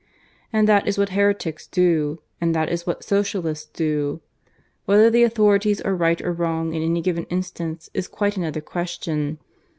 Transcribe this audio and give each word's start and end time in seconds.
And 0.51 0.67
that 0.67 0.87
is 0.87 0.97
what 0.97 1.09
heretics 1.09 1.67
do; 1.67 2.23
and 2.41 2.55
that 2.55 2.69
is 2.69 2.87
what 2.87 3.03
Socialists 3.03 3.69
do. 3.71 4.19
Whether 4.85 5.11
the 5.11 5.21
authorities 5.21 5.79
are 5.79 5.95
right 5.95 6.19
or 6.23 6.33
wrong 6.33 6.73
in 6.73 6.81
any 6.81 7.01
given 7.01 7.25
instance 7.25 7.91
is 7.93 8.07
quite 8.07 8.35
another 8.35 8.61
question. 8.61 9.37